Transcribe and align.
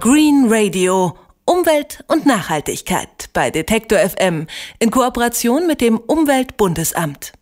Green 0.00 0.46
Radio. 0.48 1.16
Umwelt 1.44 2.04
und 2.06 2.24
Nachhaltigkeit 2.24 3.30
bei 3.32 3.50
Detektor 3.50 3.98
FM 3.98 4.46
in 4.78 4.92
Kooperation 4.92 5.66
mit 5.66 5.80
dem 5.80 5.98
Umweltbundesamt. 5.98 7.32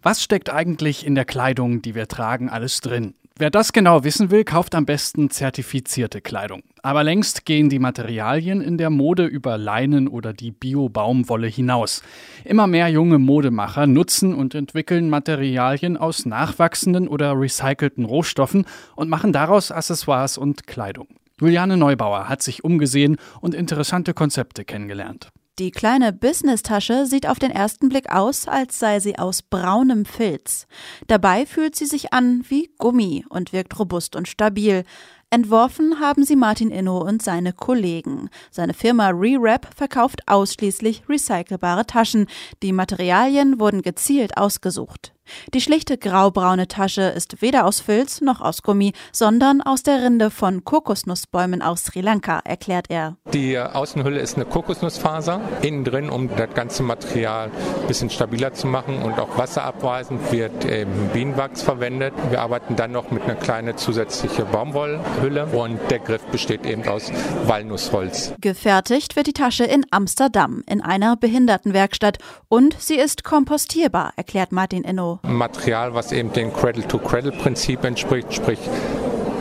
Was 0.00 0.22
steckt 0.22 0.48
eigentlich 0.48 1.04
in 1.04 1.16
der 1.16 1.24
Kleidung, 1.24 1.82
die 1.82 1.96
wir 1.96 2.06
tragen, 2.06 2.48
alles 2.48 2.82
drin? 2.82 3.14
Wer 3.36 3.50
das 3.50 3.72
genau 3.72 4.04
wissen 4.04 4.30
will, 4.30 4.44
kauft 4.44 4.76
am 4.76 4.86
besten 4.86 5.28
zertifizierte 5.30 6.20
Kleidung. 6.20 6.62
Aber 6.82 7.02
längst 7.02 7.46
gehen 7.46 7.68
die 7.68 7.80
Materialien 7.80 8.60
in 8.60 8.78
der 8.78 8.90
Mode 8.90 9.24
über 9.24 9.58
Leinen 9.58 10.06
oder 10.06 10.32
die 10.32 10.52
Bio-Baumwolle 10.52 11.48
hinaus. 11.48 12.02
Immer 12.44 12.68
mehr 12.68 12.86
junge 12.90 13.18
Modemacher 13.18 13.88
nutzen 13.88 14.34
und 14.34 14.54
entwickeln 14.54 15.10
Materialien 15.10 15.96
aus 15.96 16.26
nachwachsenden 16.26 17.08
oder 17.08 17.32
recycelten 17.32 18.04
Rohstoffen 18.04 18.66
und 18.94 19.08
machen 19.08 19.32
daraus 19.32 19.72
Accessoires 19.72 20.38
und 20.38 20.68
Kleidung. 20.68 21.08
Juliane 21.40 21.76
Neubauer 21.76 22.28
hat 22.28 22.42
sich 22.42 22.64
umgesehen 22.64 23.16
und 23.40 23.54
interessante 23.54 24.14
Konzepte 24.14 24.64
kennengelernt. 24.64 25.28
Die 25.58 25.70
kleine 25.70 26.14
Business-Tasche 26.14 27.04
sieht 27.04 27.28
auf 27.28 27.38
den 27.38 27.50
ersten 27.50 27.90
Blick 27.90 28.10
aus, 28.10 28.48
als 28.48 28.78
sei 28.78 29.00
sie 29.00 29.18
aus 29.18 29.42
braunem 29.42 30.06
Filz. 30.06 30.66
Dabei 31.08 31.44
fühlt 31.44 31.76
sie 31.76 31.84
sich 31.84 32.14
an 32.14 32.42
wie 32.48 32.70
Gummi 32.78 33.26
und 33.28 33.52
wirkt 33.52 33.78
robust 33.78 34.16
und 34.16 34.28
stabil. 34.28 34.84
Entworfen 35.28 36.00
haben 36.00 36.24
sie 36.24 36.36
Martin 36.36 36.70
Inno 36.70 36.98
und 36.98 37.22
seine 37.22 37.52
Kollegen. 37.52 38.30
Seine 38.50 38.72
Firma 38.72 39.10
ReWrap 39.10 39.68
verkauft 39.74 40.22
ausschließlich 40.26 41.04
recycelbare 41.08 41.86
Taschen. 41.86 42.26
Die 42.62 42.72
Materialien 42.72 43.60
wurden 43.60 43.82
gezielt 43.82 44.38
ausgesucht. 44.38 45.12
Die 45.54 45.60
schlichte 45.60 45.98
graubraune 45.98 46.68
Tasche 46.68 47.02
ist 47.02 47.42
weder 47.42 47.66
aus 47.66 47.80
Filz 47.80 48.20
noch 48.20 48.40
aus 48.40 48.62
Gummi, 48.62 48.92
sondern 49.12 49.62
aus 49.62 49.82
der 49.82 50.02
Rinde 50.02 50.30
von 50.30 50.64
Kokosnussbäumen 50.64 51.62
aus 51.62 51.84
Sri 51.84 52.00
Lanka, 52.00 52.40
erklärt 52.44 52.86
er. 52.88 53.16
Die 53.32 53.58
Außenhülle 53.58 54.20
ist 54.20 54.36
eine 54.36 54.44
Kokosnussfaser, 54.44 55.40
innen 55.62 55.84
drin, 55.84 56.10
um 56.10 56.28
das 56.36 56.52
ganze 56.54 56.82
Material 56.82 57.50
ein 57.80 57.86
bisschen 57.86 58.10
stabiler 58.10 58.52
zu 58.52 58.66
machen 58.66 59.02
und 59.02 59.18
auch 59.18 59.38
wasserabweisend 59.38 60.32
wird 60.32 60.64
eben 60.64 61.10
Bienenwachs 61.12 61.62
verwendet. 61.62 62.14
Wir 62.30 62.40
arbeiten 62.40 62.76
dann 62.76 62.92
noch 62.92 63.10
mit 63.10 63.22
einer 63.22 63.34
kleinen 63.34 63.76
zusätzlichen 63.76 64.46
Baumwollhülle 64.50 65.46
und 65.46 65.78
der 65.90 65.98
Griff 65.98 66.22
besteht 66.26 66.66
eben 66.66 66.86
aus 66.86 67.10
Walnussholz. 67.46 68.34
Gefertigt 68.40 69.16
wird 69.16 69.26
die 69.26 69.32
Tasche 69.32 69.64
in 69.64 69.86
Amsterdam 69.90 70.62
in 70.66 70.80
einer 70.82 71.16
Behindertenwerkstatt 71.16 72.18
und 72.48 72.76
sie 72.78 72.96
ist 72.96 73.24
kompostierbar, 73.24 74.12
erklärt 74.16 74.52
Martin 74.52 74.84
Enno. 74.84 75.20
Material, 75.22 75.94
was 75.94 76.12
eben 76.12 76.32
dem 76.32 76.52
Cradle-to-Cradle-Prinzip 76.52 77.84
entspricht, 77.84 78.32
sprich 78.34 78.58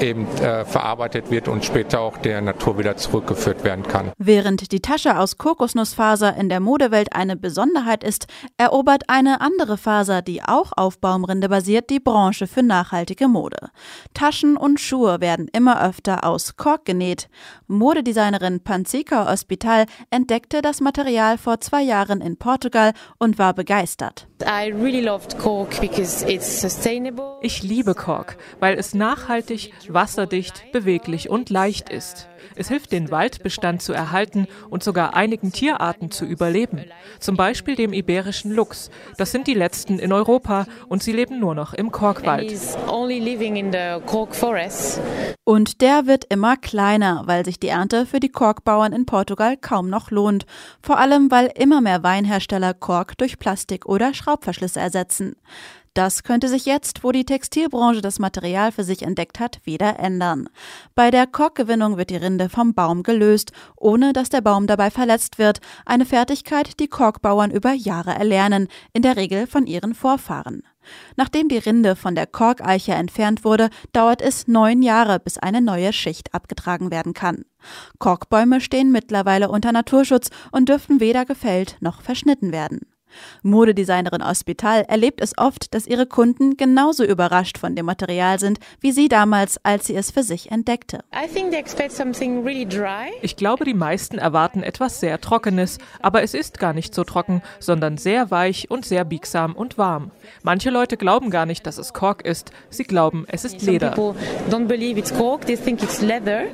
eben 0.01 0.27
äh, 0.37 0.65
verarbeitet 0.65 1.31
wird 1.31 1.47
und 1.47 1.63
später 1.63 2.01
auch 2.01 2.17
der 2.17 2.41
Natur 2.41 2.77
wieder 2.77 2.97
zurückgeführt 2.97 3.63
werden 3.63 3.87
kann. 3.87 4.11
Während 4.17 4.71
die 4.71 4.81
Tasche 4.81 5.17
aus 5.17 5.37
Kokosnussfaser 5.37 6.35
in 6.35 6.49
der 6.49 6.59
Modewelt 6.59 7.13
eine 7.13 7.37
Besonderheit 7.37 8.03
ist, 8.03 8.27
erobert 8.57 9.03
eine 9.07 9.41
andere 9.41 9.77
Faser, 9.77 10.21
die 10.21 10.43
auch 10.43 10.71
auf 10.75 10.99
Baumrinde 10.99 11.49
basiert, 11.49 11.89
die 11.89 11.99
Branche 11.99 12.47
für 12.47 12.63
nachhaltige 12.63 13.27
Mode. 13.27 13.69
Taschen 14.13 14.57
und 14.57 14.79
Schuhe 14.79 15.21
werden 15.21 15.47
immer 15.51 15.83
öfter 15.83 16.23
aus 16.23 16.57
Kork 16.57 16.85
genäht. 16.85 17.29
Modedesignerin 17.67 18.61
Panzica 18.61 19.29
Hospital 19.29 19.85
entdeckte 20.09 20.61
das 20.61 20.81
Material 20.81 21.37
vor 21.37 21.61
zwei 21.61 21.81
Jahren 21.81 22.21
in 22.21 22.37
Portugal 22.37 22.93
und 23.19 23.37
war 23.37 23.53
begeistert. 23.53 24.27
Ich 27.41 27.63
liebe 27.63 27.95
Kork, 27.95 28.37
weil 28.59 28.77
es 28.77 28.93
nachhaltig, 28.93 29.73
wasserdicht, 29.87 30.71
beweglich 30.71 31.29
und 31.29 31.49
leicht 31.49 31.89
ist. 31.89 32.27
Es 32.55 32.69
hilft, 32.69 32.91
den 32.91 33.11
Waldbestand 33.11 33.81
zu 33.81 33.93
erhalten 33.93 34.47
und 34.69 34.83
sogar 34.83 35.15
einigen 35.15 35.51
Tierarten 35.51 36.11
zu 36.11 36.25
überleben. 36.25 36.83
Zum 37.19 37.37
Beispiel 37.37 37.75
dem 37.75 37.93
iberischen 37.93 38.51
Luchs. 38.51 38.89
Das 39.17 39.31
sind 39.31 39.47
die 39.47 39.53
letzten 39.53 39.99
in 39.99 40.13
Europa 40.13 40.65
und 40.87 41.03
sie 41.03 41.11
leben 41.11 41.39
nur 41.39 41.55
noch 41.55 41.73
im 41.73 41.91
Korkwald. 41.91 42.51
Und 45.43 45.81
der 45.81 46.05
wird 46.05 46.25
immer 46.29 46.55
kleiner, 46.55 47.23
weil 47.25 47.45
sich 47.45 47.59
die 47.59 47.67
Ernte 47.67 48.05
für 48.05 48.19
die 48.19 48.29
Korkbauern 48.29 48.93
in 48.93 49.05
Portugal 49.05 49.57
kaum 49.57 49.89
noch 49.89 50.11
lohnt. 50.11 50.45
Vor 50.81 50.97
allem, 50.97 51.31
weil 51.31 51.51
immer 51.55 51.81
mehr 51.81 52.03
Weinhersteller 52.03 52.73
Kork 52.73 53.17
durch 53.17 53.39
Plastik 53.39 53.85
oder 53.85 54.13
Schraubverschlüsse 54.13 54.79
ersetzen. 54.79 55.35
Das 55.93 56.23
könnte 56.23 56.47
sich 56.47 56.65
jetzt, 56.65 57.03
wo 57.03 57.11
die 57.11 57.25
Textilbranche 57.25 58.01
das 58.01 58.17
Material 58.17 58.71
für 58.71 58.85
sich 58.85 59.01
entdeckt 59.01 59.41
hat, 59.41 59.59
wieder 59.65 59.99
ändern. 59.99 60.47
Bei 60.95 61.11
der 61.11 61.27
Korkgewinnung 61.27 61.97
wird 61.97 62.11
die 62.11 62.15
Rinde 62.15 62.47
vom 62.47 62.73
Baum 62.73 63.03
gelöst, 63.03 63.51
ohne 63.75 64.13
dass 64.13 64.29
der 64.29 64.39
Baum 64.39 64.67
dabei 64.67 64.89
verletzt 64.89 65.37
wird. 65.37 65.59
Eine 65.85 66.05
Fertigkeit, 66.05 66.79
die 66.79 66.87
Korkbauern 66.87 67.51
über 67.51 67.73
Jahre 67.73 68.11
erlernen, 68.11 68.69
in 68.93 69.01
der 69.01 69.17
Regel 69.17 69.47
von 69.47 69.67
ihren 69.67 69.93
Vorfahren. 69.93 70.63
Nachdem 71.17 71.49
die 71.49 71.57
Rinde 71.57 71.97
von 71.97 72.15
der 72.15 72.25
Korkeiche 72.25 72.93
entfernt 72.93 73.43
wurde, 73.43 73.69
dauert 73.91 74.21
es 74.21 74.47
neun 74.47 74.81
Jahre, 74.81 75.19
bis 75.19 75.37
eine 75.37 75.61
neue 75.61 75.91
Schicht 75.91 76.33
abgetragen 76.33 76.89
werden 76.89 77.13
kann. 77.13 77.43
Korkbäume 77.99 78.61
stehen 78.61 78.93
mittlerweile 78.93 79.49
unter 79.49 79.73
Naturschutz 79.73 80.29
und 80.51 80.69
dürfen 80.69 81.01
weder 81.01 81.25
gefällt 81.25 81.75
noch 81.81 82.01
verschnitten 82.01 82.53
werden. 82.53 82.90
Modedesignerin 83.43 84.27
Hospital 84.27 84.85
erlebt 84.87 85.21
es 85.21 85.37
oft, 85.37 85.73
dass 85.73 85.87
ihre 85.87 86.05
Kunden 86.05 86.57
genauso 86.57 87.03
überrascht 87.03 87.57
von 87.57 87.75
dem 87.75 87.85
Material 87.85 88.39
sind, 88.39 88.59
wie 88.79 88.91
sie 88.91 89.07
damals, 89.07 89.59
als 89.63 89.87
sie 89.87 89.95
es 89.95 90.11
für 90.11 90.23
sich 90.23 90.51
entdeckte. 90.51 91.03
Ich 93.21 93.35
glaube, 93.35 93.65
die 93.65 93.73
meisten 93.73 94.17
erwarten 94.17 94.63
etwas 94.63 94.99
sehr 94.99 95.19
Trockenes, 95.21 95.77
aber 96.01 96.23
es 96.23 96.33
ist 96.33 96.59
gar 96.59 96.73
nicht 96.73 96.93
so 96.93 97.03
trocken, 97.03 97.41
sondern 97.59 97.97
sehr 97.97 98.31
weich 98.31 98.69
und 98.69 98.85
sehr 98.85 99.05
biegsam 99.05 99.55
und 99.55 99.77
warm. 99.77 100.11
Manche 100.43 100.69
Leute 100.69 100.97
glauben 100.97 101.29
gar 101.29 101.45
nicht, 101.45 101.65
dass 101.65 101.77
es 101.77 101.93
Kork 101.93 102.25
ist, 102.25 102.51
sie 102.69 102.83
glauben, 102.83 103.25
es 103.27 103.45
ist 103.45 103.61
Leder. 103.61 103.91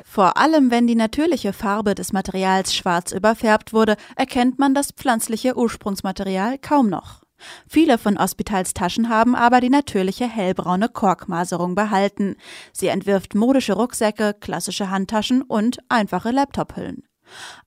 Vor 0.04 0.36
allem, 0.36 0.70
wenn 0.70 0.86
die 0.86 0.94
natürliche 0.94 1.52
Farbe 1.52 1.94
des 1.94 2.12
Materials 2.12 2.74
schwarz 2.74 3.12
überfärbt 3.12 3.72
wurde, 3.72 3.96
erkennt 4.16 4.58
man 4.58 4.74
das 4.74 4.92
pflanzliche 4.92 5.56
Ursprungsmaterial 5.56 6.47
Original 6.48 6.58
kaum 6.58 6.88
noch. 6.88 7.22
Viele 7.68 7.98
von 7.98 8.18
Hospitals 8.18 8.74
Taschen 8.74 9.08
haben 9.08 9.36
aber 9.36 9.60
die 9.60 9.70
natürliche 9.70 10.26
hellbraune 10.26 10.88
Korkmaserung 10.88 11.74
behalten. 11.76 12.36
Sie 12.72 12.88
entwirft 12.88 13.34
modische 13.34 13.74
Rucksäcke, 13.74 14.34
klassische 14.34 14.90
Handtaschen 14.90 15.42
und 15.42 15.78
einfache 15.88 16.32
Laptophüllen. 16.32 17.04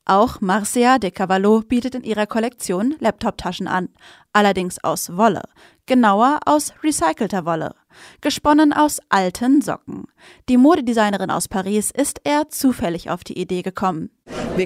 Auch 0.05 0.41
Marcia 0.41 0.97
de 0.97 1.11
Cavallo 1.11 1.61
bietet 1.61 1.93
in 1.93 2.03
ihrer 2.03 2.25
Kollektion 2.25 2.95
Laptoptaschen 2.99 3.67
an, 3.67 3.89
allerdings 4.33 4.83
aus 4.83 5.15
Wolle, 5.15 5.43
genauer 5.85 6.39
aus 6.45 6.73
recycelter 6.83 7.45
Wolle, 7.45 7.75
gesponnen 8.21 8.73
aus 8.73 8.99
alten 9.09 9.61
Socken. 9.61 10.05
Die 10.49 10.57
Modedesignerin 10.57 11.29
aus 11.29 11.47
Paris 11.47 11.91
ist 11.91 12.21
eher 12.23 12.49
zufällig 12.49 13.09
auf 13.09 13.23
die 13.23 13.37
Idee 13.37 13.61
gekommen. 13.61 14.09
Uh, 14.53 14.57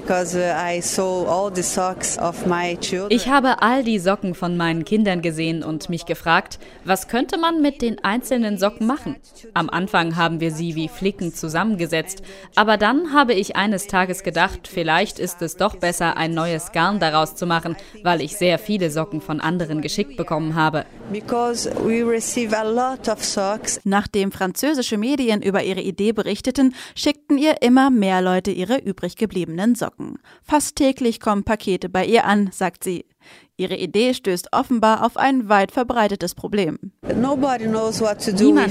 ich 3.08 3.28
habe 3.28 3.62
all 3.62 3.84
die 3.84 3.98
Socken 3.98 4.34
von 4.34 4.56
meinen 4.56 4.84
Kindern 4.84 5.22
gesehen 5.22 5.62
und 5.62 5.88
mich 5.88 6.06
gefragt, 6.06 6.58
was 6.84 7.08
könnte 7.08 7.38
man 7.38 7.62
mit 7.62 7.82
den 7.82 8.02
einzelnen 8.04 8.58
Socken 8.58 8.86
machen? 8.86 9.16
Am 9.54 9.70
Anfang 9.70 10.16
haben 10.16 10.40
wir 10.40 10.50
sie 10.50 10.74
wie 10.74 10.88
Flicken 10.88 11.32
zusammengesetzt, 11.32 12.22
aber 12.54 12.76
dann 12.76 13.12
habe 13.12 13.34
ich 13.34 13.56
eines 13.56 13.86
Tages 13.86 14.22
gedacht, 14.22 14.68
vielleicht 14.68 15.18
ist 15.18 15.35
es 15.42 15.56
doch 15.56 15.76
besser, 15.76 16.16
ein 16.16 16.34
neues 16.34 16.72
Garn 16.72 17.00
daraus 17.00 17.34
zu 17.34 17.46
machen, 17.46 17.76
weil 18.02 18.20
ich 18.20 18.36
sehr 18.36 18.58
viele 18.58 18.90
Socken 18.90 19.20
von 19.20 19.40
anderen 19.40 19.82
geschickt 19.82 20.16
bekommen 20.16 20.54
habe. 20.54 20.84
Nachdem 23.84 24.32
französische 24.32 24.98
Medien 24.98 25.42
über 25.42 25.62
ihre 25.62 25.80
Idee 25.80 26.12
berichteten, 26.12 26.74
schickten 26.94 27.38
ihr 27.38 27.62
immer 27.62 27.90
mehr 27.90 28.22
Leute 28.22 28.50
ihre 28.50 28.78
übrig 28.78 29.16
gebliebenen 29.16 29.74
Socken. 29.74 30.18
Fast 30.42 30.76
täglich 30.76 31.20
kommen 31.20 31.44
Pakete 31.44 31.88
bei 31.88 32.04
ihr 32.04 32.24
an, 32.24 32.50
sagt 32.52 32.84
sie. 32.84 33.04
Ihre 33.58 33.76
Idee 33.76 34.12
stößt 34.12 34.48
offenbar 34.52 35.02
auf 35.02 35.16
ein 35.16 35.48
weit 35.48 35.72
verbreitetes 35.72 36.34
Problem. 36.34 36.78
Niemand 37.02 37.32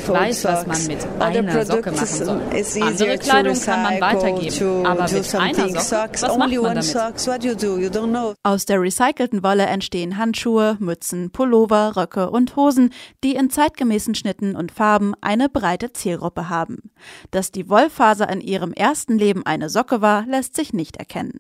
weiß, 0.08 0.46
was 0.46 0.68
man 0.68 0.86
mit 0.86 1.08
einer 1.20 1.66
Socke 1.66 1.92
machen 1.92 2.06
soll. 2.06 2.42
Andere 2.82 3.18
Kleidung 3.18 3.60
kann 3.60 3.82
man 3.82 4.00
weitergeben, 4.00 4.86
aber 4.86 5.10
mit 5.12 5.36
einer 5.36 5.80
Socke, 5.80 6.22
was 6.22 6.38
macht 6.38 6.52
man 6.62 6.76
damit? 6.76 8.38
Aus 8.44 8.66
der 8.66 8.80
recycelten 8.80 9.42
Wolle 9.44 9.66
entstehen 9.66 10.18
Handschuhe, 10.18 10.78
Mützen, 10.80 11.32
Pullover, 11.32 11.96
Röcke 11.96 12.30
und 12.30 12.56
Hosen, 12.56 12.94
die 13.24 13.34
in 13.34 13.50
zeitgemäßen 13.50 14.14
Schnitten 14.14 14.56
und 14.56 14.72
Farben 14.72 15.14
eine 15.20 15.50
breite 15.50 15.94
Zielgruppe 15.94 16.48
haben. 16.48 16.92
Dass 17.32 17.52
die 17.52 17.70
Wollfaser 17.70 18.30
in 18.30 18.42
ihrem 18.42 18.72
ersten 18.72 19.18
Leben 19.18 19.44
eine 19.48 19.70
Socke 19.70 20.02
war, 20.02 20.28
lässt 20.28 20.56
sich 20.56 20.74
nicht 20.74 20.98
erkennen. 20.98 21.40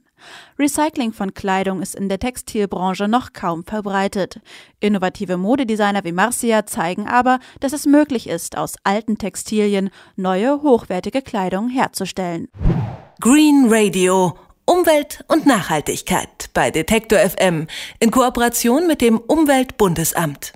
Recycling 0.58 1.14
von 1.14 1.34
Kleidung 1.34 1.82
ist 1.82 1.96
in 1.96 2.10
der 2.10 2.20
Textilbranche 2.20 3.05
noch 3.08 3.34
kaum 3.34 3.64
verbreitet. 3.64 4.40
Innovative 4.80 5.38
Modedesigner 5.38 6.04
wie 6.04 6.12
Marcia 6.12 6.66
zeigen 6.66 7.08
aber, 7.08 7.40
dass 7.60 7.74
es 7.74 7.86
möglich 7.86 8.28
ist, 8.28 8.58
aus 8.58 8.76
alten 8.84 9.18
Textilien 9.18 9.90
neue, 10.16 10.62
hochwertige 10.62 11.22
Kleidung 11.22 11.70
herzustellen. 11.70 12.48
Green 13.22 13.68
Radio. 13.70 14.38
Umwelt 14.68 15.24
und 15.28 15.46
Nachhaltigkeit 15.46 16.50
bei 16.56 16.72
Detektor 16.72 17.20
FM 17.20 17.68
in 18.00 18.10
Kooperation 18.10 18.88
mit 18.88 19.00
dem 19.00 19.20
Umweltbundesamt. 19.20 20.54